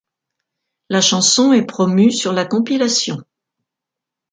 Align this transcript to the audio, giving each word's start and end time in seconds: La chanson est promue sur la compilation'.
La 0.89 0.99
chanson 0.99 1.53
est 1.53 1.63
promue 1.67 2.11
sur 2.11 2.33
la 2.33 2.45
compilation'. 2.45 3.21